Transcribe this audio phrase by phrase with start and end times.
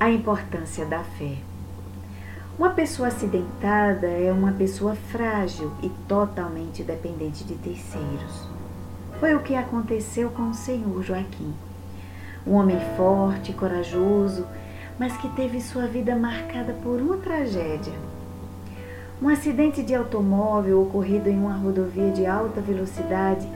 [0.00, 1.38] A importância da fé.
[2.56, 8.46] Uma pessoa acidentada é uma pessoa frágil e totalmente dependente de terceiros.
[9.18, 11.52] Foi o que aconteceu com o senhor Joaquim.
[12.46, 14.46] Um homem forte, corajoso,
[15.00, 17.94] mas que teve sua vida marcada por uma tragédia.
[19.20, 23.48] Um acidente de automóvel ocorrido em uma rodovia de alta velocidade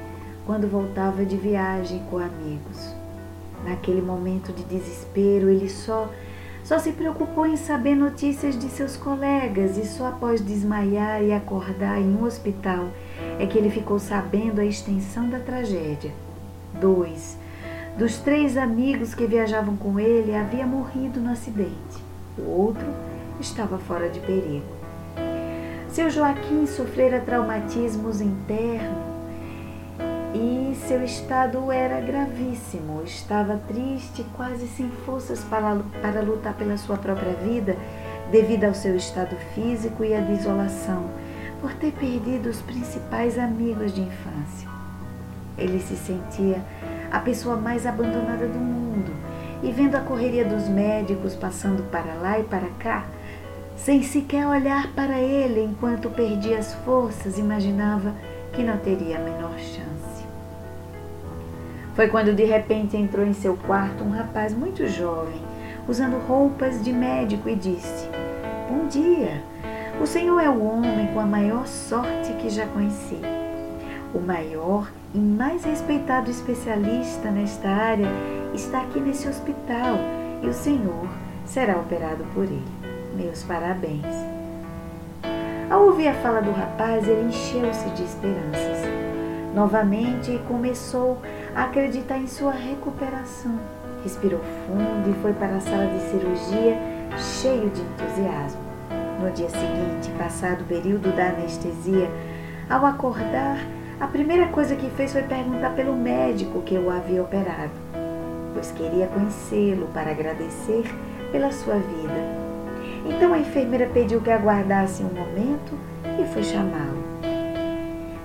[0.45, 2.93] quando voltava de viagem com amigos.
[3.65, 6.11] Naquele momento de desespero, ele só
[6.73, 12.01] só se preocupou em saber notícias de seus colegas e só após desmaiar e acordar
[12.01, 12.89] em um hospital
[13.39, 16.11] é que ele ficou sabendo a extensão da tragédia.
[16.81, 17.37] Dois
[17.99, 22.03] dos três amigos que viajavam com ele havia morrido no acidente.
[22.39, 22.87] O outro
[23.39, 24.65] estava fora de perigo.
[25.91, 29.12] Seu Joaquim sofrera traumatismos internos
[30.35, 33.03] e seu estado era gravíssimo.
[33.05, 37.77] Estava triste, quase sem forças para, para lutar pela sua própria vida,
[38.31, 41.05] devido ao seu estado físico e à desolação,
[41.61, 44.69] por ter perdido os principais amigos de infância.
[45.59, 46.63] Ele se sentia
[47.11, 49.13] a pessoa mais abandonada do mundo
[49.63, 53.05] e, vendo a correria dos médicos passando para lá e para cá,
[53.77, 58.15] sem sequer olhar para ele enquanto perdia as forças, imaginava
[58.53, 59.92] que não teria a menor chance.
[61.95, 65.41] Foi quando de repente entrou em seu quarto um rapaz muito jovem,
[65.87, 68.09] usando roupas de médico, e disse:
[68.69, 69.43] Bom dia,
[70.01, 73.21] o senhor é o homem com a maior sorte que já conheci.
[74.15, 78.09] O maior e mais respeitado especialista nesta área
[78.55, 79.97] está aqui nesse hospital
[80.43, 81.09] e o senhor
[81.45, 82.63] será operado por ele.
[83.15, 84.07] Meus parabéns.
[85.71, 89.12] Ao ouvir a fala do rapaz, ele encheu-se de esperanças.
[89.55, 91.19] Novamente começou
[91.55, 93.59] a acreditar em sua recuperação.
[94.03, 96.79] Respirou fundo e foi para a sala de cirurgia
[97.19, 98.61] cheio de entusiasmo.
[99.21, 102.11] No dia seguinte, passado o período da anestesia,
[102.69, 103.59] ao acordar,
[104.01, 107.71] a primeira coisa que fez foi perguntar pelo médico que o havia operado,
[108.55, 110.85] pois queria conhecê-lo para agradecer
[111.31, 112.43] pela sua vida.
[113.07, 115.79] Então a enfermeira pediu que aguardasse um momento
[116.19, 117.02] e foi chamá-lo.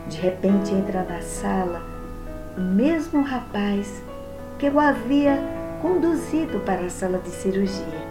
[0.10, 1.82] De repente entra na sala
[2.58, 4.02] o mesmo rapaz
[4.58, 5.38] que o havia
[5.82, 8.08] conduzido para a sala de cirurgia.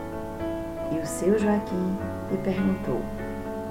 [0.92, 1.96] E o seu Joaquim
[2.30, 3.00] lhe perguntou: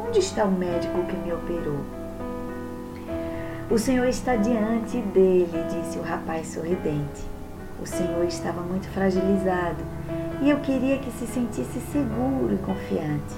[0.05, 1.79] Onde está o médico que me operou?
[3.69, 7.23] O senhor está diante dele, disse o rapaz sorridente.
[7.81, 9.83] O senhor estava muito fragilizado
[10.41, 13.35] e eu queria que se sentisse seguro e confiante.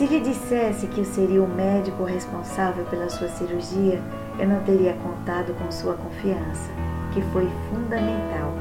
[0.00, 4.00] Se lhe dissesse que eu seria o médico responsável pela sua cirurgia,
[4.38, 6.70] eu não teria contado com sua confiança,
[7.12, 8.54] que foi fundamental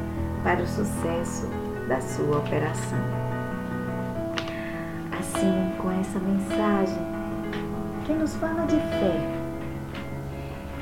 [0.44, 1.48] para o sucesso
[1.88, 3.00] da sua operação.
[5.18, 7.08] Assim, com essa mensagem
[8.06, 9.16] que nos fala de fé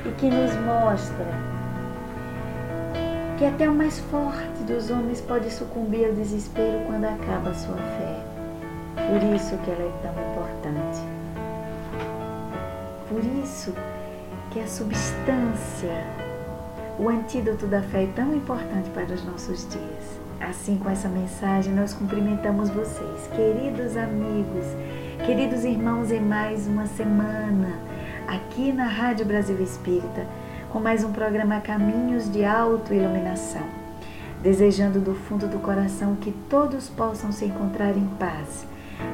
[0.06, 1.26] e que nos mostra
[3.38, 7.76] que até o mais forte dos homens pode sucumbir ao desespero quando acaba a sua
[7.76, 8.37] fé.
[9.06, 11.00] Por isso que ela é tão importante.
[13.08, 13.74] Por isso
[14.50, 16.04] que a substância,
[16.98, 20.18] o antídoto da fé é tão importante para os nossos dias.
[20.40, 24.66] Assim, com essa mensagem, nós cumprimentamos vocês, queridos amigos,
[25.26, 27.88] queridos irmãos, em mais uma semana
[28.28, 30.26] aqui na Rádio Brasil Espírita,
[30.70, 33.66] com mais um programa Caminhos de Autoiluminação.
[34.42, 38.66] Desejando do fundo do coração que todos possam se encontrar em paz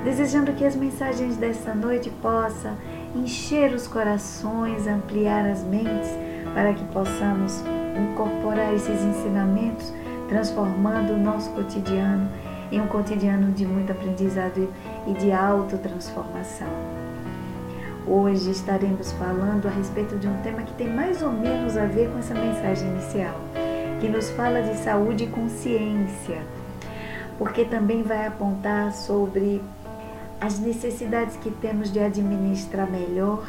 [0.05, 2.77] desejando que as mensagens desta noite possam
[3.15, 6.11] encher os corações, ampliar as mentes,
[6.55, 7.63] para que possamos
[7.97, 9.93] incorporar esses ensinamentos,
[10.29, 12.29] transformando o nosso cotidiano
[12.71, 14.69] em um cotidiano de muito aprendizado
[15.07, 16.69] e de autotransformação.
[18.07, 22.11] Hoje estaremos falando a respeito de um tema que tem mais ou menos a ver
[22.11, 23.41] com essa mensagem inicial,
[24.01, 26.43] que nos fala de saúde e consciência
[27.39, 29.61] porque também vai apontar sobre
[30.41, 33.47] as necessidades que temos de administrar melhor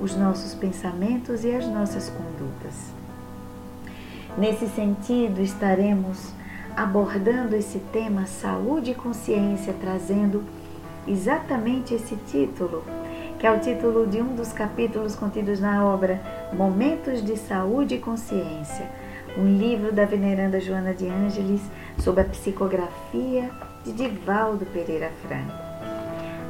[0.00, 2.92] os nossos pensamentos e as nossas condutas.
[4.36, 6.32] Nesse sentido, estaremos
[6.76, 10.44] abordando esse tema saúde e consciência, trazendo
[11.08, 12.84] exatamente esse título,
[13.38, 16.20] que é o título de um dos capítulos contidos na obra
[16.52, 18.88] Momentos de Saúde e Consciência,
[19.36, 21.62] um livro da veneranda Joana de Ângeles
[21.98, 23.50] sob a psicografia
[23.84, 25.67] de Divaldo Pereira Franco.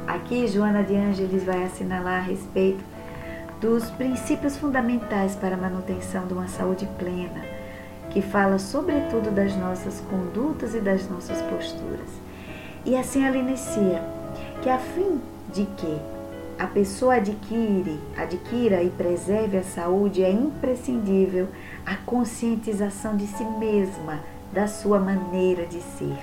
[0.09, 2.83] Aqui, Joana de Ângeles vai assinalar a respeito
[3.61, 7.45] dos princípios fundamentais para a manutenção de uma saúde plena,
[8.09, 12.09] que fala sobretudo das nossas condutas e das nossas posturas.
[12.83, 14.01] E assim ela inicia
[14.63, 15.21] que a fim
[15.53, 16.01] de que
[16.57, 21.49] a pessoa adquire, adquira e preserve a saúde, é imprescindível
[21.85, 24.21] a conscientização de si mesma,
[24.51, 26.17] da sua maneira de ser.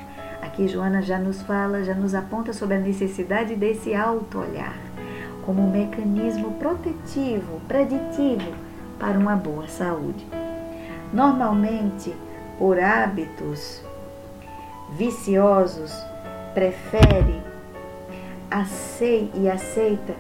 [0.57, 4.75] Aqui Joana já nos fala, já nos aponta sobre a necessidade desse auto-olhar
[5.45, 8.55] como um mecanismo protetivo, preditivo
[8.99, 10.27] para uma boa saúde.
[11.13, 12.11] Normalmente,
[12.59, 13.83] por hábitos
[14.97, 15.93] viciosos,
[16.55, 17.43] prefere
[19.35, 20.15] e aceita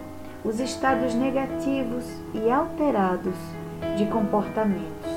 [0.44, 2.04] os estados negativos
[2.34, 3.36] e alterados
[3.96, 5.10] de comportamentos,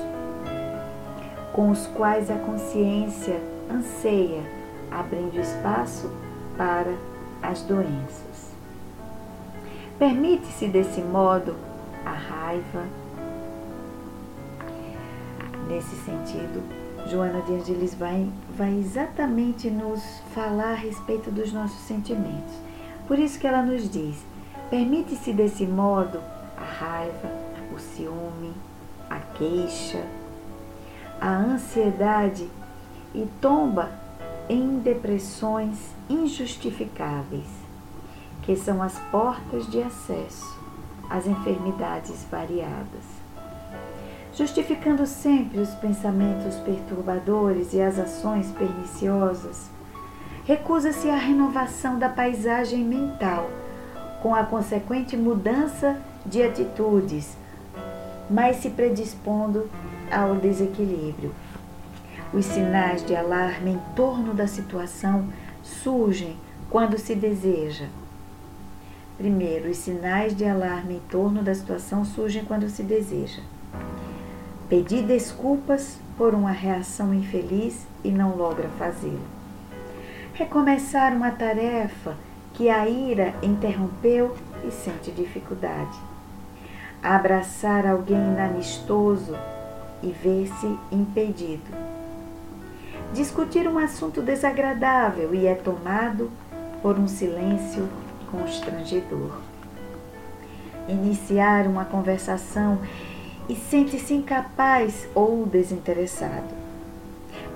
[1.51, 3.38] com os quais a consciência
[3.69, 4.58] anseia,
[4.91, 6.12] abrindo espaço
[6.57, 6.94] para
[7.41, 8.53] as doenças.
[9.97, 11.56] Permite-se desse modo
[12.06, 12.86] a raiva.
[15.68, 16.63] Nesse sentido,
[17.07, 20.01] Joana de Angelis vai, vai exatamente nos
[20.33, 22.53] falar a respeito dos nossos sentimentos.
[23.07, 24.24] Por isso que ela nos diz:
[24.69, 26.19] permite-se desse modo
[26.57, 27.30] a raiva,
[27.75, 28.53] o ciúme,
[29.09, 30.03] a queixa,
[31.19, 32.50] a ansiedade
[33.13, 33.89] e tomba
[34.50, 35.78] em depressões
[36.10, 37.48] injustificáveis,
[38.42, 40.60] que são as portas de acesso
[41.10, 43.19] às enfermidades variadas
[44.40, 49.69] justificando sempre os pensamentos perturbadores e as ações perniciosas,
[50.46, 53.50] recusa-se à renovação da paisagem mental,
[54.22, 57.36] com a consequente mudança de atitudes,
[58.30, 59.69] mas se predispondo
[60.10, 61.34] ao desequilíbrio.
[62.33, 65.27] Os sinais de alarme em torno da situação
[65.63, 66.37] surgem
[66.69, 67.85] quando se deseja.
[69.17, 73.41] Primeiro, os sinais de alarme em torno da situação surgem quando se deseja
[74.69, 79.19] Pedir desculpas por uma reação infeliz e não logra fazê-lo.
[80.31, 82.15] Recomeçar uma tarefa
[82.53, 85.97] que a ira interrompeu e sente dificuldade.
[87.01, 89.35] Abraçar alguém inamistoso
[90.03, 91.88] e ver-se impedido.
[93.13, 96.31] Discutir um assunto desagradável e é tomado
[96.79, 97.89] por um silêncio
[98.29, 99.31] constrangedor.
[100.88, 102.79] Iniciar uma conversação
[103.50, 106.53] e sente-se incapaz ou desinteressado.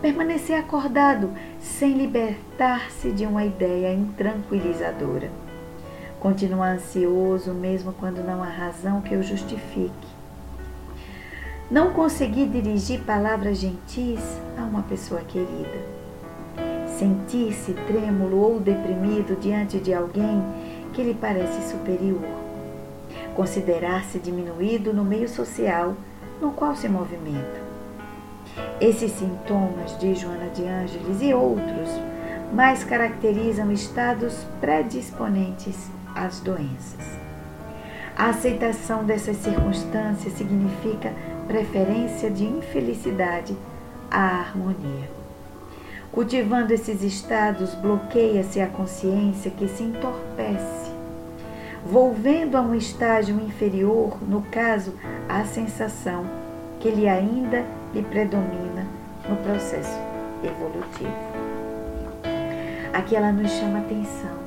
[0.01, 1.29] Permanecer acordado
[1.61, 5.31] sem libertar-se de uma ideia intranquilizadora.
[6.19, 10.02] Continuar ansioso mesmo quando não há razão que o justifique.
[11.73, 14.19] Não conseguir dirigir palavras gentis
[14.55, 15.81] a uma pessoa querida.
[16.99, 20.39] Sentir-se trêmulo ou deprimido diante de alguém
[20.93, 22.21] que lhe parece superior
[23.35, 25.95] considerar-se diminuído no meio social
[26.39, 27.63] no qual se movimenta.
[28.79, 31.89] Esses sintomas de Joana de Ângeles e outros
[32.53, 37.17] mais caracterizam estados predisponentes às doenças.
[38.15, 41.11] A aceitação dessas circunstâncias significa
[41.47, 43.55] preferência de infelicidade
[44.09, 45.09] à harmonia.
[46.11, 50.83] Cultivando esses estados, bloqueia-se a consciência que se entorpece
[51.85, 54.93] volvendo a um estágio inferior, no caso,
[55.27, 56.25] a sensação
[56.79, 58.85] que ele ainda lhe predomina
[59.27, 59.97] no processo
[60.43, 61.11] evolutivo.
[62.93, 64.37] Aqui ela nos chama atenção,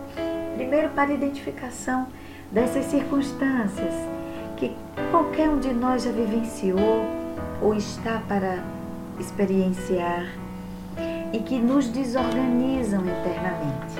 [0.55, 2.07] primeiro para a identificação
[2.51, 3.95] dessas circunstâncias
[5.11, 7.05] qualquer um de nós já vivenciou
[7.61, 8.63] ou está para
[9.19, 10.27] experienciar
[11.33, 13.97] e que nos desorganizam internamente.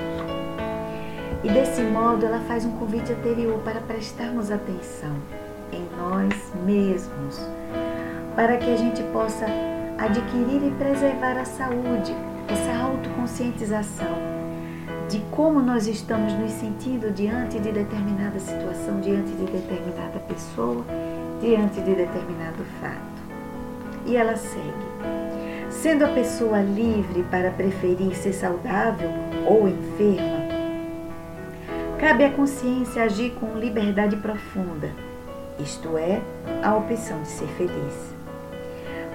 [1.43, 5.15] E desse modo ela faz um convite anterior para prestarmos atenção
[5.71, 6.33] em nós
[6.65, 7.39] mesmos,
[8.35, 9.45] para que a gente possa
[9.97, 12.15] adquirir e preservar a saúde,
[12.47, 14.36] essa autoconscientização
[15.09, 20.83] de como nós estamos nos sentindo diante de determinada situação, diante de determinada pessoa,
[21.39, 23.17] diante de determinado fato.
[24.05, 24.87] E ela segue.
[25.69, 29.09] Sendo a pessoa livre para preferir ser saudável
[29.45, 30.47] ou enferma,
[31.99, 34.91] cabe à consciência agir com liberdade profunda,
[35.59, 36.21] isto é,
[36.61, 38.15] a opção de ser feliz.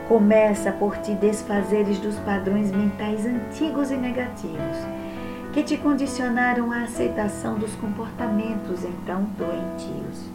[0.09, 5.02] Começa por te desfazeres dos padrões mentais antigos e negativos
[5.53, 10.31] que te condicionaram à aceitação dos comportamentos então doentios.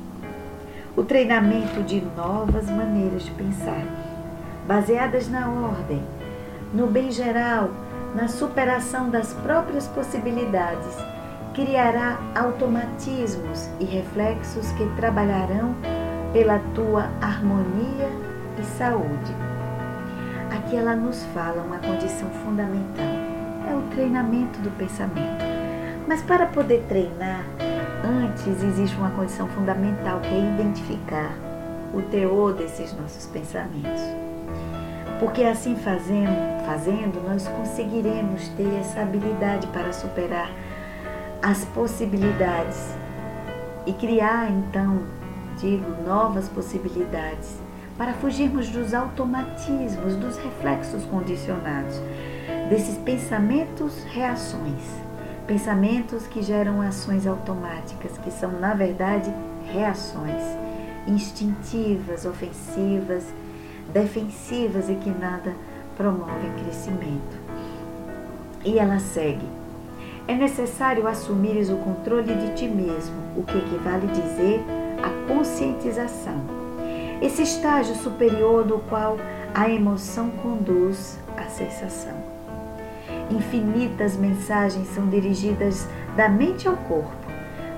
[0.95, 3.83] O treinamento de novas maneiras de pensar,
[4.67, 6.03] baseadas na ordem,
[6.73, 7.69] no bem geral,
[8.15, 10.95] na superação das próprias possibilidades
[11.53, 15.75] criará automatismos e reflexos que trabalharão
[16.31, 18.09] pela tua harmonia
[18.59, 19.35] e saúde.
[20.55, 23.16] Aqui ela nos fala uma condição fundamental:
[23.97, 25.43] treinamento do pensamento.
[26.07, 27.43] Mas para poder treinar,
[28.05, 31.35] antes existe uma condição fundamental que é identificar
[31.91, 34.01] o teor desses nossos pensamentos.
[35.19, 40.51] Porque assim fazendo, fazendo, nós conseguiremos ter essa habilidade para superar
[41.41, 42.95] as possibilidades
[43.87, 45.01] e criar então,
[45.57, 47.57] digo, novas possibilidades
[47.97, 51.99] para fugirmos dos automatismos, dos reflexos condicionados,
[52.69, 54.81] desses pensamentos reações,
[55.45, 59.33] pensamentos que geram ações automáticas, que são na verdade
[59.71, 60.41] reações
[61.07, 63.23] instintivas, ofensivas,
[63.93, 65.53] defensivas e que nada
[65.95, 67.37] promovem crescimento.
[68.65, 69.47] E ela segue.
[70.27, 74.61] É necessário assumires o controle de ti mesmo, o que equivale dizer
[75.01, 76.41] a conscientização.
[77.21, 79.17] Esse estágio superior do qual
[79.53, 82.26] a emoção conduz à sensação.
[83.29, 87.15] Infinitas mensagens são dirigidas da mente ao corpo,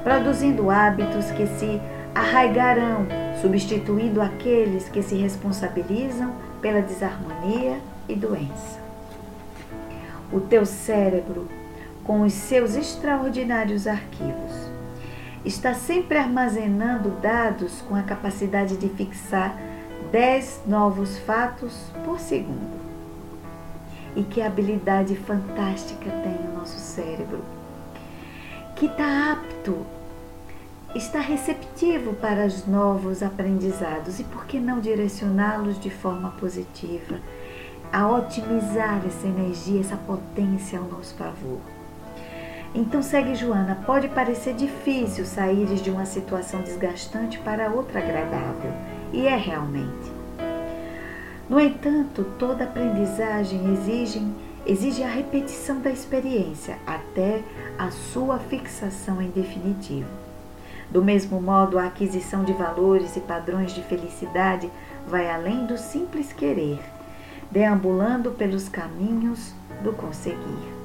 [0.04, 1.82] produzindo hábitos que se
[2.14, 3.08] arraigarão,
[3.42, 8.80] substituindo aqueles que se responsabilizam pela desarmonia e doença.
[10.32, 11.48] O teu cérebro,
[12.04, 14.70] com os seus extraordinários arquivos,
[15.44, 19.58] está sempre armazenando dados com a capacidade de fixar
[20.12, 22.79] 10 novos fatos por segundo.
[24.16, 27.44] E que habilidade fantástica tem o nosso cérebro,
[28.76, 29.86] que está apto
[30.96, 37.20] está receptivo para os novos aprendizados e por que não direcioná-los de forma positiva,
[37.92, 41.60] a otimizar essa energia, essa potência ao nosso favor.
[42.74, 48.72] Então segue Joana, pode parecer difícil sair de uma situação desgastante para outra agradável,
[49.12, 50.19] e é realmente.
[51.50, 54.22] No entanto, toda aprendizagem exige,
[54.68, 57.42] exige a repetição da experiência até
[57.76, 60.08] a sua fixação em definitivo.
[60.92, 64.70] Do mesmo modo, a aquisição de valores e padrões de felicidade
[65.08, 66.80] vai além do simples querer,
[67.50, 69.52] deambulando pelos caminhos
[69.84, 70.80] do conseguir.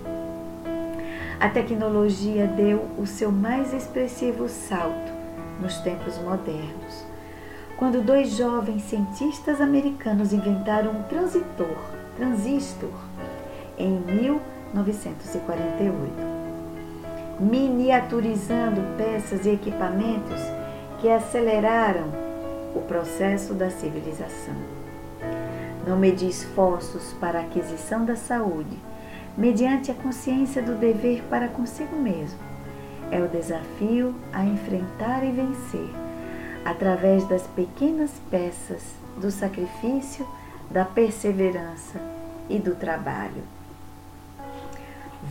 [1.39, 5.13] A tecnologia deu o seu mais expressivo salto
[5.61, 7.05] nos tempos modernos,
[7.79, 11.77] quando dois jovens cientistas americanos inventaram um transitor,
[12.17, 12.91] transistor,
[13.77, 16.35] em 1948
[17.39, 20.41] miniaturizando peças e equipamentos
[21.01, 22.07] que aceleraram
[22.75, 24.55] o processo da civilização.
[25.87, 28.79] Não medir esforços para a aquisição da saúde,
[29.37, 32.39] mediante a consciência do dever para consigo mesmo.
[33.11, 35.91] É o desafio a enfrentar e vencer,
[36.65, 38.83] através das pequenas peças
[39.17, 40.27] do sacrifício,
[40.71, 42.01] da perseverança
[42.49, 43.43] e do trabalho.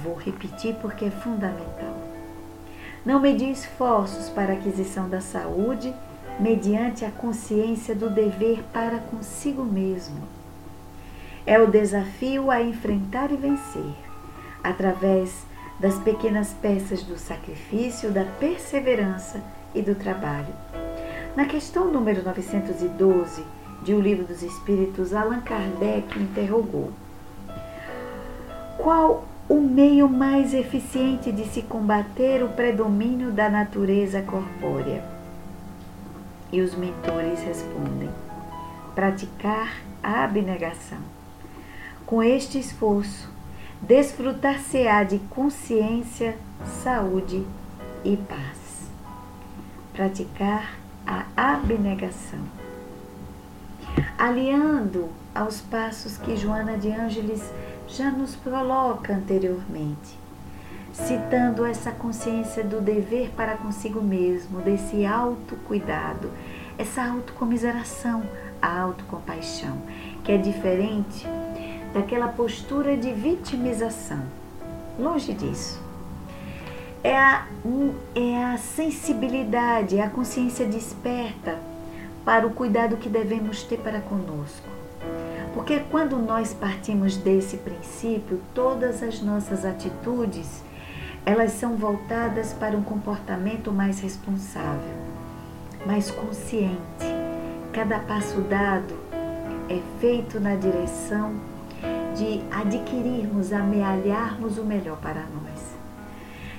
[0.03, 1.95] Vou repetir porque é fundamental.
[3.05, 5.93] Não medir esforços para a aquisição da saúde
[6.39, 10.21] mediante a consciência do dever para consigo mesmo.
[11.45, 13.93] É o desafio a enfrentar e vencer,
[14.63, 15.45] através
[15.79, 19.43] das pequenas peças do sacrifício, da perseverança
[19.75, 20.53] e do trabalho.
[21.35, 23.43] Na questão número 912
[23.81, 26.91] de O Livro dos Espíritos, Allan Kardec interrogou:
[28.77, 35.03] Qual o meio mais eficiente de se combater o predomínio da natureza corpórea?
[36.51, 38.11] E os mentores respondem:
[38.93, 40.99] praticar a abnegação.
[42.05, 43.27] Com este esforço,
[43.81, 46.37] desfrutar-se-á de consciência,
[46.83, 47.43] saúde
[48.05, 48.87] e paz.
[49.93, 52.39] Praticar a abnegação.
[54.17, 57.51] Aliando aos passos que Joana de Ângeles
[57.87, 60.17] já nos coloca anteriormente,
[60.93, 66.31] citando essa consciência do dever para consigo mesmo, desse autocuidado,
[66.77, 68.23] essa autocomiseração,
[68.61, 69.77] a autocompaixão,
[70.23, 71.27] que é diferente
[71.93, 74.23] daquela postura de vitimização.
[74.97, 75.82] Longe disso.
[77.03, 77.45] É a,
[78.15, 81.59] é a sensibilidade, é a consciência desperta
[82.23, 84.73] para o cuidado que devemos ter para conosco
[85.53, 90.63] porque quando nós partimos desse princípio, todas as nossas atitudes,
[91.25, 94.95] elas são voltadas para um comportamento mais responsável,
[95.85, 97.05] mais consciente.
[97.71, 98.95] Cada passo dado
[99.69, 101.35] é feito na direção
[102.15, 105.82] de adquirirmos, amealharmos o melhor para nós.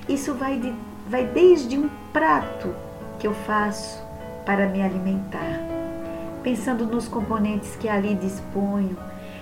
[0.09, 0.75] Isso vai, de,
[1.09, 2.75] vai desde um prato
[3.19, 4.03] que eu faço
[4.45, 5.61] para me alimentar,
[6.43, 8.97] pensando nos componentes que ali disponho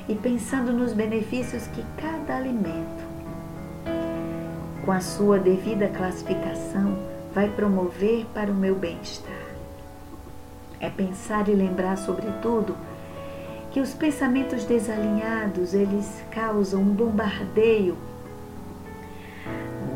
[0.09, 3.13] e pensando nos benefícios que cada alimento
[4.85, 6.99] com a sua devida classificação,
[7.33, 9.33] vai promover para o meu bem-estar.
[10.81, 12.77] É pensar e lembrar, sobretudo,
[13.71, 17.97] que os pensamentos desalinhados, eles causam um bombardeio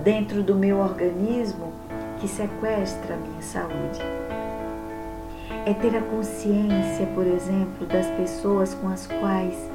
[0.07, 1.73] dentro do meu organismo
[2.21, 4.01] que sequestra a minha saúde.
[5.67, 9.69] É ter a consciência, por exemplo, das pessoas com as quais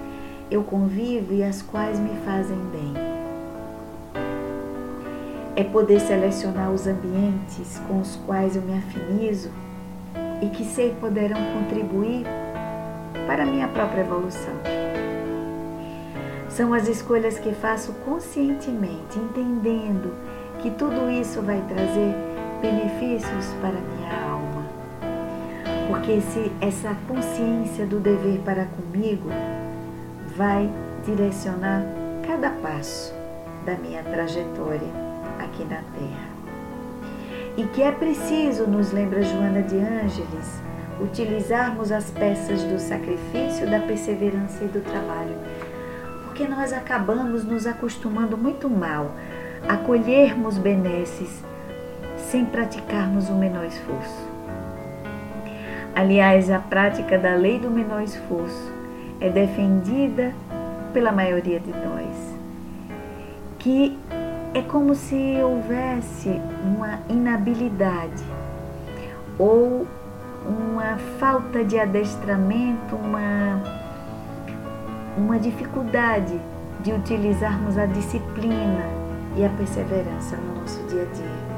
[0.49, 2.93] eu convivo e as quais me fazem bem.
[5.53, 9.51] É poder selecionar os ambientes com os quais eu me afinizo
[10.41, 12.25] e que sei poderão contribuir
[13.27, 14.90] para a minha própria evolução.
[16.55, 20.13] São as escolhas que faço conscientemente, entendendo
[20.61, 22.13] que tudo isso vai trazer
[22.61, 24.65] benefícios para minha alma.
[25.87, 29.29] Porque se essa consciência do dever para comigo
[30.35, 30.69] vai
[31.05, 31.83] direcionar
[32.27, 33.13] cada passo
[33.65, 34.89] da minha trajetória
[35.39, 36.31] aqui na Terra.
[37.55, 40.61] E que é preciso, nos lembra Joana de Ângeles,
[41.01, 45.35] utilizarmos as peças do sacrifício, da perseverança e do trabalho
[46.41, 49.11] porque nós acabamos nos acostumando muito mal
[49.69, 51.43] a colhermos benesses
[52.17, 54.27] sem praticarmos o menor esforço.
[55.95, 58.73] Aliás, a prática da lei do menor esforço
[59.19, 60.33] é defendida
[60.91, 62.35] pela maioria de nós,
[63.59, 63.95] que
[64.55, 68.23] é como se houvesse uma inabilidade
[69.37, 69.85] ou
[70.43, 73.80] uma falta de adestramento, uma
[75.17, 76.39] uma dificuldade
[76.81, 78.85] de utilizarmos a disciplina
[79.35, 81.51] e a perseverança no nosso dia a dia.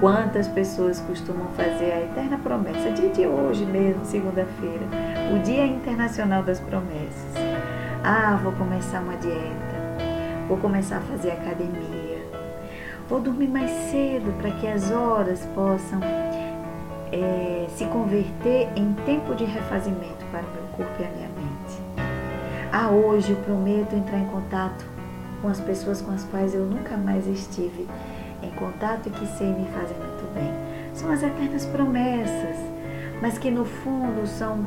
[0.00, 4.86] Quantas pessoas costumam fazer a eterna promessa, dia de hoje mesmo, segunda-feira,
[5.34, 7.34] o Dia Internacional das Promessas.
[8.02, 9.76] Ah, vou começar uma dieta,
[10.48, 12.24] vou começar a fazer academia,
[13.08, 16.00] vou dormir mais cedo para que as horas possam
[17.12, 21.29] é, se converter em tempo de refazimento para o meu corpo e a minha.
[22.72, 24.84] Ah, hoje eu prometo entrar em contato
[25.42, 27.88] com as pessoas com as quais eu nunca mais estive
[28.40, 30.52] em contato e que sei me fazer muito bem.
[30.94, 32.56] São as eternas promessas,
[33.20, 34.64] mas que no fundo são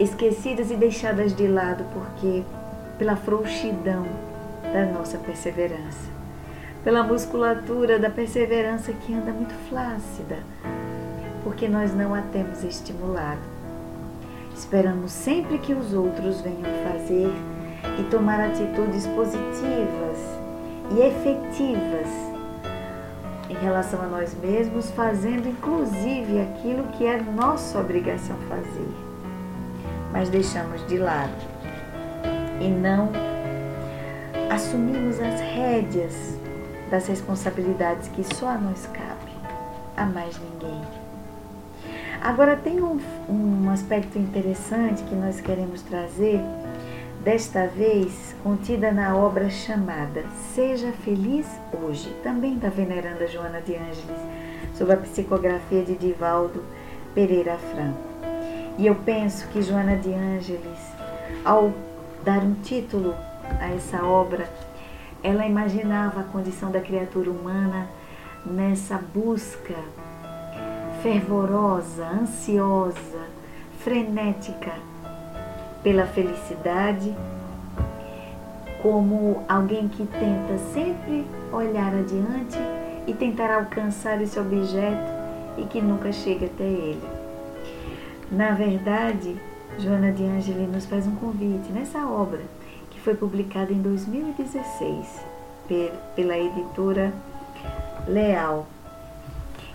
[0.00, 2.42] esquecidas e deixadas de lado porque
[2.98, 4.06] pela frouxidão
[4.72, 6.10] da nossa perseverança,
[6.82, 10.38] pela musculatura da perseverança que anda muito flácida,
[11.44, 13.59] porque nós não a temos estimulado.
[14.60, 17.32] Esperamos sempre que os outros venham fazer
[17.98, 20.18] e tomar atitudes positivas
[20.90, 22.06] e efetivas
[23.48, 28.94] em relação a nós mesmos, fazendo inclusive aquilo que é nossa obrigação fazer.
[30.12, 31.42] Mas deixamos de lado
[32.60, 33.10] e não
[34.54, 36.38] assumimos as rédeas
[36.90, 39.32] das responsabilidades que só a nós cabe,
[39.96, 40.99] a mais ninguém.
[42.22, 46.38] Agora, tem um, um aspecto interessante que nós queremos trazer,
[47.24, 51.46] desta vez contida na obra chamada Seja Feliz
[51.82, 54.20] Hoje, também da veneranda Joana de Ângeles,
[54.74, 56.62] sob a psicografia de Divaldo
[57.14, 57.98] Pereira Franco.
[58.76, 60.78] E eu penso que Joana de Ângeles,
[61.42, 61.72] ao
[62.22, 63.14] dar um título
[63.58, 64.46] a essa obra,
[65.22, 67.88] ela imaginava a condição da criatura humana
[68.44, 69.74] nessa busca
[71.02, 73.28] fervorosa, ansiosa,
[73.78, 74.72] frenética
[75.82, 77.14] pela felicidade,
[78.82, 82.58] como alguém que tenta sempre olhar adiante
[83.06, 85.10] e tentar alcançar esse objeto
[85.56, 87.02] e que nunca chega até ele.
[88.30, 89.36] Na verdade,
[89.78, 92.40] Joana de Angeli nos faz um convite nessa obra,
[92.90, 95.30] que foi publicada em 2016
[96.14, 97.12] pela editora
[98.06, 98.66] Leal.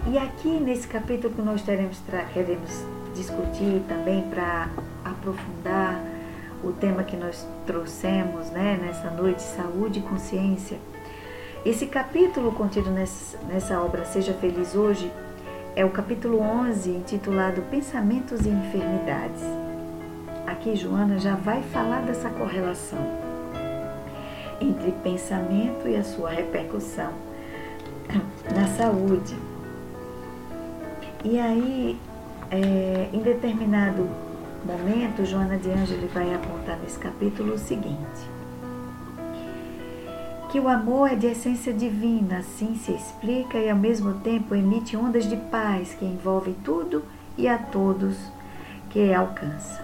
[0.08, 2.02] E aqui nesse capítulo que nós teremos,
[2.34, 4.70] queremos discutir também para
[5.04, 6.00] aprofundar
[6.64, 10.78] o tema que nós trouxemos né, nessa noite, saúde e consciência.
[11.66, 15.12] Esse capítulo contido nessa, nessa obra Seja Feliz Hoje
[15.76, 19.42] é o capítulo 11, intitulado Pensamentos e Enfermidades.
[20.46, 23.00] Aqui Joana já vai falar dessa correlação
[24.62, 27.12] entre pensamento e a sua repercussão
[28.56, 29.36] na saúde.
[31.26, 31.98] E aí,
[32.52, 34.08] é, em determinado
[34.64, 38.30] momento, Joana de Ângelo vai apontar nesse capítulo o seguinte:
[40.52, 44.96] que o amor é de essência divina, assim se explica e ao mesmo tempo emite
[44.96, 47.04] ondas de paz que envolvem tudo
[47.36, 48.16] e a todos
[48.92, 49.84] que alcança.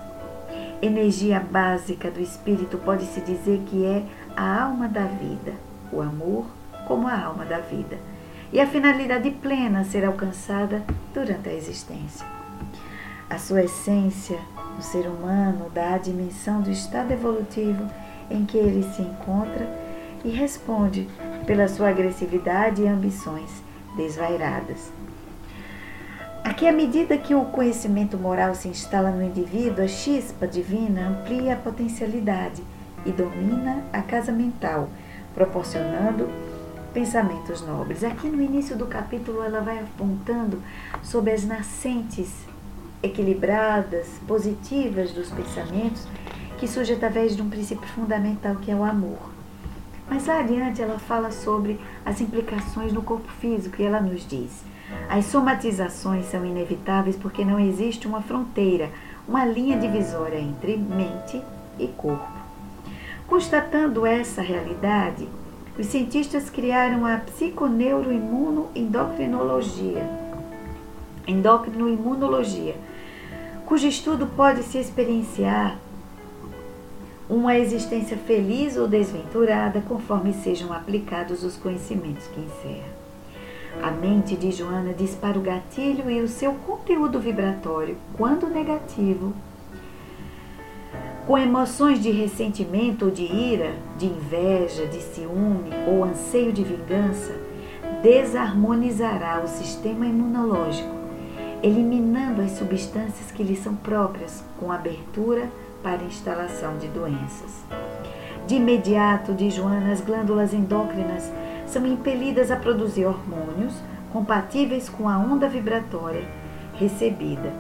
[0.80, 4.04] Energia básica do espírito pode-se dizer que é
[4.38, 5.54] a alma da vida.
[5.92, 6.46] O amor
[6.88, 7.98] como a alma da vida,
[8.52, 10.84] e a finalidade plena ser alcançada
[11.14, 12.26] durante a existência.
[13.30, 14.38] A sua essência,
[14.78, 17.90] o ser humano, dá a dimensão do estado evolutivo
[18.30, 19.68] em que ele se encontra
[20.24, 21.08] e responde
[21.46, 23.50] pela sua agressividade e ambições
[23.96, 24.92] desvairadas.
[26.44, 31.54] Aqui, à medida que o conhecimento moral se instala no indivíduo, a chispa divina amplia
[31.54, 32.64] a potencialidade
[33.06, 34.90] e domina a casa mental,
[35.34, 36.30] proporcionando
[36.94, 38.04] pensamentos nobres.
[38.04, 40.62] Aqui no início do capítulo, ela vai apontando
[41.04, 42.46] sobre as nascentes
[43.02, 46.08] equilibradas, positivas dos pensamentos
[46.60, 49.32] que surge através de um princípio fundamental que é o amor.
[50.08, 54.64] Mas lá adiante ela fala sobre as implicações no corpo físico e ela nos diz:
[55.10, 58.90] as somatizações são inevitáveis porque não existe uma fronteira,
[59.28, 61.42] uma linha divisória entre mente
[61.80, 62.42] e corpo.
[63.28, 65.28] Constatando essa realidade,
[65.82, 70.08] os cientistas criaram a psiconeuroimunoendocrinologia,
[71.28, 72.76] endocrinoimunologia,
[73.66, 75.80] cujo estudo pode se experienciar
[77.28, 83.02] uma existência feliz ou desventurada conforme sejam aplicados os conhecimentos que encerra.
[83.82, 89.34] A mente de Joana dispara o gatilho e o seu conteúdo vibratório, quando negativo,
[91.32, 97.34] com emoções de ressentimento ou de ira, de inveja, de ciúme ou anseio de vingança,
[98.04, 100.94] desarmonizará o sistema imunológico,
[101.64, 105.50] eliminando as substâncias que lhe são próprias, com abertura
[105.82, 107.64] para instalação de doenças.
[108.46, 111.32] De imediato, de Joana, as glândulas endócrinas
[111.66, 113.76] são impelidas a produzir hormônios
[114.12, 116.28] compatíveis com a onda vibratória
[116.76, 117.54] recebida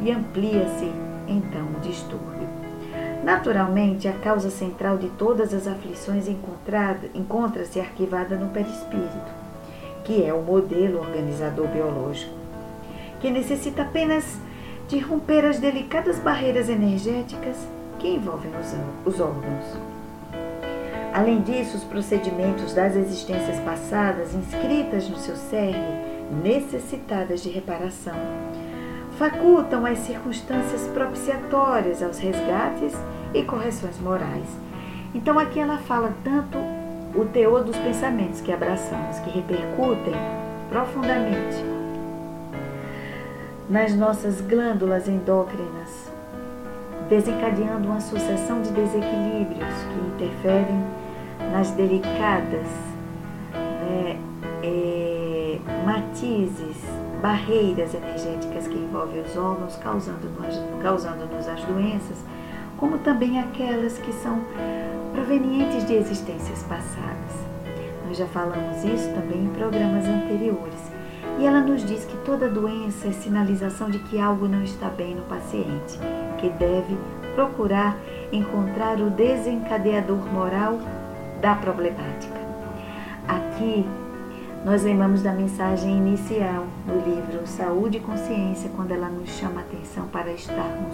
[0.00, 0.92] e amplia-se
[1.26, 2.55] então o distúrbio.
[3.24, 9.32] Naturalmente, a causa central de todas as aflições encontra-se arquivada no perispírito,
[10.04, 12.32] que é o modelo organizador biológico,
[13.20, 14.38] que necessita apenas
[14.88, 17.56] de romper as delicadas barreiras energéticas
[17.98, 18.52] que envolvem
[19.04, 19.64] os órgãos.
[21.12, 26.04] Além disso, os procedimentos das existências passadas inscritas no seu cerne,
[26.44, 28.14] necessitadas de reparação,
[29.18, 32.94] facultam as circunstâncias propiciatórias aos resgates
[33.32, 34.46] e correções morais.
[35.14, 36.58] Então aqui ela fala tanto
[37.14, 40.14] o teor dos pensamentos que abraçamos, que repercutem
[40.68, 41.64] profundamente
[43.68, 46.10] nas nossas glândulas endócrinas,
[47.08, 50.84] desencadeando uma sucessão de desequilíbrios que interferem
[51.52, 52.66] nas delicadas
[53.54, 54.18] né,
[54.62, 56.76] é, matizes,
[57.26, 62.18] barreiras energéticas que envolvem os órgãos, causando-nos causando as doenças,
[62.76, 64.42] como também aquelas que são
[65.12, 67.34] provenientes de existências passadas.
[68.06, 70.92] Nós já falamos isso também em programas anteriores.
[71.40, 75.16] E ela nos diz que toda doença é sinalização de que algo não está bem
[75.16, 75.98] no paciente,
[76.38, 76.96] que deve
[77.34, 77.98] procurar
[78.30, 80.78] encontrar o desencadeador moral
[81.40, 82.38] da problemática.
[83.26, 83.84] Aqui
[84.66, 89.62] nós lembramos da mensagem inicial do livro Saúde e Consciência, quando ela nos chama a
[89.62, 90.92] atenção para estarmos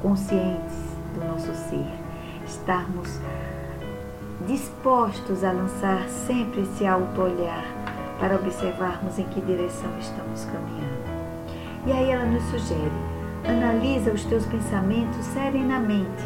[0.00, 0.74] conscientes
[1.14, 1.86] do nosso ser,
[2.44, 3.20] estarmos
[4.44, 7.64] dispostos a lançar sempre esse auto-olhar
[8.18, 11.04] para observarmos em que direção estamos caminhando.
[11.86, 12.90] E aí ela nos sugere:
[13.48, 16.24] analisa os teus pensamentos serenamente,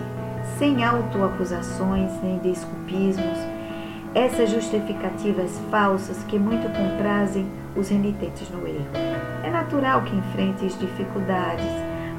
[0.59, 3.56] sem autoacusações nem desculpismos,
[4.17, 8.89] essas justificativas falsas que muito comprazem os renitentes no erro.
[9.45, 11.67] É natural que enfrentes dificuldades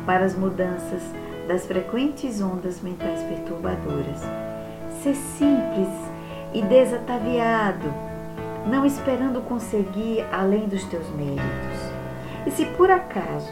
[0.05, 1.01] para as mudanças
[1.47, 4.21] das frequentes ondas mentais perturbadoras.
[5.01, 5.89] Ser simples
[6.53, 7.91] e desataviado
[8.67, 11.79] não esperando conseguir além dos teus méritos.
[12.45, 13.51] E se por acaso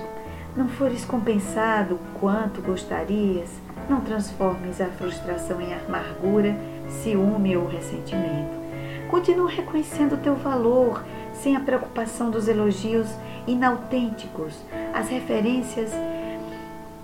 [0.55, 3.49] não fores compensado quanto gostarias,
[3.89, 6.55] não transformes a frustração em amargura,
[6.89, 8.65] ciúme ou ressentimento.
[9.09, 13.07] Continua reconhecendo o teu valor, sem a preocupação dos elogios
[13.47, 14.55] inautênticos,
[14.93, 15.91] as referências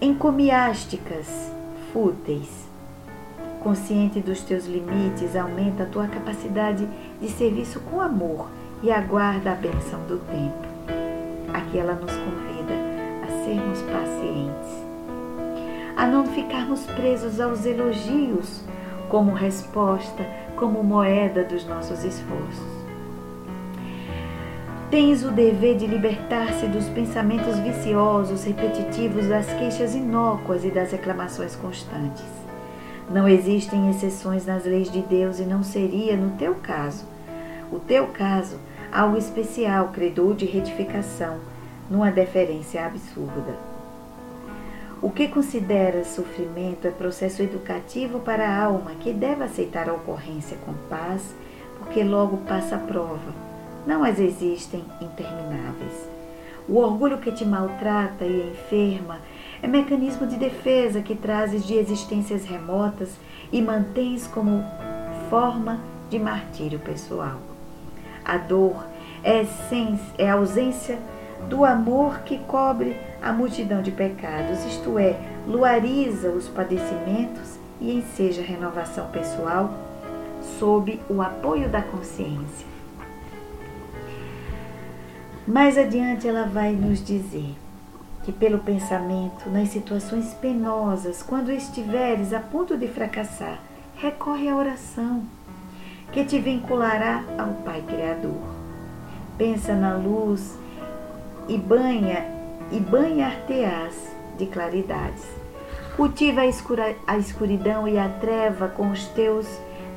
[0.02, 1.52] encomiásticas,
[1.94, 2.70] fúteis.
[3.62, 6.88] Consciente dos teus limites, aumenta a tua capacidade
[7.22, 8.48] de serviço com amor
[8.82, 10.72] e aguarda a benção do tempo.
[11.54, 12.74] Aqui ela nos convida
[13.24, 14.86] a sermos pacientes,
[15.96, 18.64] a não ficarmos presos aos elogios
[19.12, 22.82] como resposta, como moeda dos nossos esforços.
[24.90, 31.58] Tens o dever de libertar-se dos pensamentos viciosos, repetitivos, das queixas inócuas e das reclamações
[31.58, 32.24] constantes.
[33.10, 37.04] Não existem exceções nas leis de Deus e não seria no teu caso.
[37.70, 38.58] o teu caso,
[38.92, 41.38] algo especial, credor de retificação,
[41.90, 43.71] numa deferência absurda.
[45.02, 50.56] O que considera sofrimento é processo educativo para a alma que deve aceitar a ocorrência
[50.64, 51.36] com paz,
[51.80, 53.34] porque logo passa a prova.
[53.88, 56.08] Não as existem intermináveis.
[56.70, 59.20] O orgulho que te maltrata e enferma
[59.60, 63.10] é mecanismo de defesa que trazes de existências remotas
[63.52, 64.64] e mantens como
[65.32, 65.80] forma
[66.12, 67.40] de martírio pessoal.
[68.24, 68.86] A dor
[69.24, 71.00] é, essência, é ausência
[71.50, 78.42] do amor que cobre a multidão de pecados, isto é, luariza os padecimentos e enseja
[78.42, 79.74] renovação pessoal
[80.60, 82.68] sob o apoio da consciência.
[85.48, 87.56] Mais adiante ela vai nos dizer
[88.24, 93.60] que pelo pensamento, nas situações penosas, quando estiveres a ponto de fracassar,
[93.96, 95.24] recorre à oração,
[96.12, 98.42] que te vinculará ao Pai Criador.
[99.38, 100.58] Pensa na luz
[101.52, 102.26] e banha
[102.72, 103.94] e banhar-te-ás
[104.38, 105.26] de claridades.
[105.98, 109.46] Cultiva a, escura, a escuridão e a treva com os teus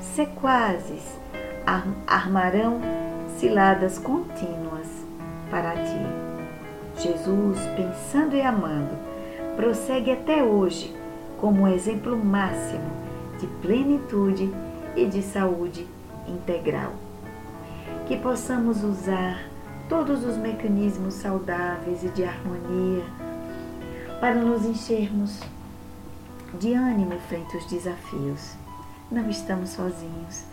[0.01, 1.03] sequazes,
[2.09, 2.81] armarão
[3.39, 4.89] ciladas contínuas
[5.49, 7.01] para ti.
[7.01, 8.97] Jesus, pensando e amando,
[9.55, 10.93] prossegue até hoje
[11.41, 12.91] como um exemplo máximo
[13.39, 14.53] de plenitude
[14.97, 15.87] e de saúde
[16.27, 16.95] integral.
[18.09, 19.54] Que possamos usar
[19.89, 23.05] todos os mecanismos saudáveis e de harmonia
[24.21, 25.41] para nos enchermos
[26.59, 28.55] de ânimo frente aos desafios.
[29.11, 30.45] Não estamos sozinhos.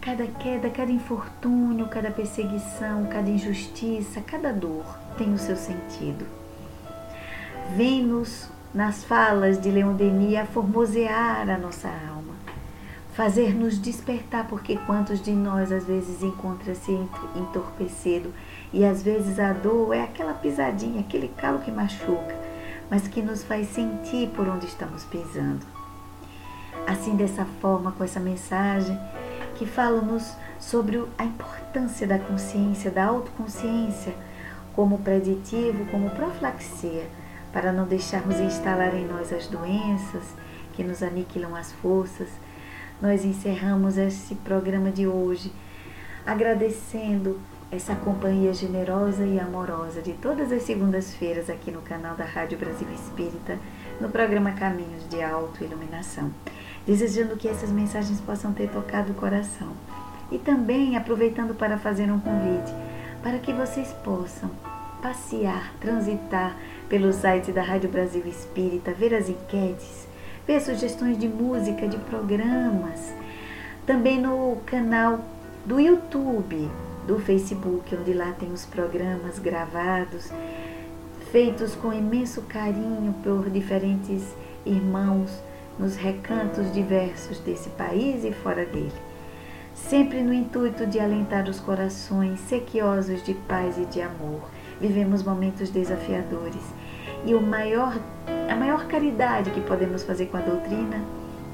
[0.00, 4.84] Cada queda, cada infortúnio, cada perseguição, cada injustiça, cada dor
[5.16, 6.26] tem o seu sentido.
[7.74, 12.13] Vem-nos nas falas de Leon Denis a formosear a nossa alma,
[13.14, 16.92] fazer-nos despertar, porque quantos de nós às vezes encontra-se
[17.36, 18.32] entorpecido
[18.72, 22.34] e às vezes a dor é aquela pisadinha, aquele calo que machuca,
[22.90, 25.64] mas que nos faz sentir por onde estamos pisando.
[26.86, 28.98] Assim, dessa forma, com essa mensagem,
[29.54, 34.12] que fala-nos sobre a importância da consciência, da autoconsciência,
[34.74, 37.08] como preditivo, como profilaxia,
[37.52, 40.24] para não deixarmos instalar em nós as doenças
[40.72, 42.28] que nos aniquilam as forças.
[43.00, 45.52] Nós encerramos esse programa de hoje
[46.24, 52.58] agradecendo essa companhia generosa e amorosa de todas as segundas-feiras aqui no canal da Rádio
[52.58, 53.58] Brasil Espírita,
[54.00, 56.30] no programa Caminhos de Autoiluminação
[56.86, 59.72] desejando que essas mensagens possam ter tocado o coração.
[60.30, 62.72] E também aproveitando para fazer um convite
[63.22, 64.50] para que vocês possam
[65.00, 66.56] passear, transitar
[66.88, 70.06] pelo site da Rádio Brasil Espírita, ver as enquetes,
[70.46, 73.12] ver sugestões de música, de programas.
[73.86, 75.20] Também no canal
[75.64, 76.70] do YouTube,
[77.06, 80.30] do Facebook, onde lá tem os programas gravados,
[81.30, 85.30] feitos com imenso carinho por diferentes irmãos
[85.78, 88.92] nos recantos diversos desse país e fora dele,
[89.74, 94.42] sempre no intuito de alentar os corações sequiosos de paz e de amor.
[94.80, 96.62] Vivemos momentos desafiadores
[97.24, 97.96] e o maior,
[98.50, 101.02] a maior caridade que podemos fazer com a doutrina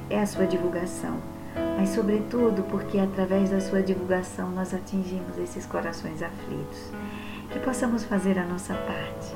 [0.09, 1.17] é a sua divulgação,
[1.79, 6.91] mas sobretudo porque através da sua divulgação nós atingimos esses corações aflitos.
[7.53, 9.35] Que possamos fazer a nossa parte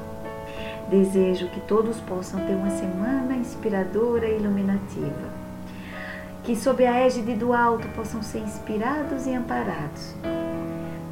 [0.88, 5.32] Desejo que todos possam ter uma semana inspiradora e iluminativa.
[6.42, 10.14] Que, sob a égide do alto, possam ser inspirados e amparados.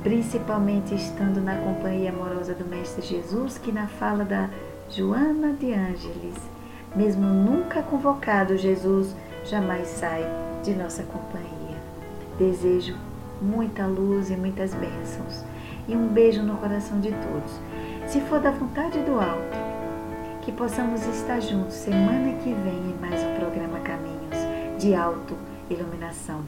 [0.03, 4.51] Principalmente estando na companhia amorosa do Mestre Jesus, que, na fala da
[4.95, 6.37] Joana de Ângeles,
[6.95, 10.23] mesmo nunca convocado, Jesus jamais sai
[10.63, 11.79] de nossa companhia.
[12.39, 12.95] Desejo
[13.41, 15.43] muita luz e muitas bênçãos
[15.89, 17.59] e um beijo no coração de todos.
[18.07, 19.57] Se for da vontade do alto,
[20.43, 25.35] que possamos estar juntos semana que vem em mais um programa Caminhos de Auto
[25.71, 26.43] Iluminação.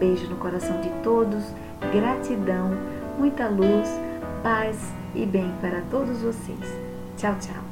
[0.00, 1.44] Beijo no coração de todos,
[1.92, 2.72] gratidão,
[3.16, 3.88] muita luz,
[4.42, 4.76] paz
[5.14, 6.81] e bem para todos vocês.
[7.22, 7.71] Don't.